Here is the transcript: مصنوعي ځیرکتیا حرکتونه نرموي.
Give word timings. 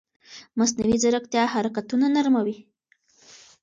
مصنوعي 0.59 0.95
ځیرکتیا 1.03 1.43
حرکتونه 1.53 2.05
نرموي. 2.15 2.57